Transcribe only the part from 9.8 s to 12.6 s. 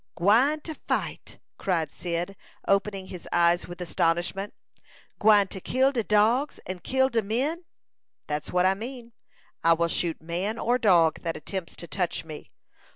shoot man or dog that attempts to touch me."